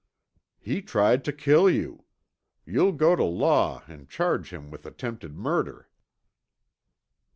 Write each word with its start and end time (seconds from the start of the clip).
"He 0.59 0.81
tried 0.81 1.23
to 1.25 1.31
kill 1.31 1.69
you. 1.69 2.05
You'll 2.65 2.93
go 2.93 3.15
to 3.15 3.23
law 3.23 3.83
and 3.87 4.09
charge 4.09 4.51
him 4.51 4.71
with 4.71 4.83
attempted 4.87 5.37
murder." 5.37 5.89